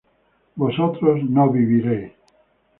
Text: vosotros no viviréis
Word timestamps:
vosotros 0.55 1.23
no 1.29 1.51
viviréis 1.51 2.11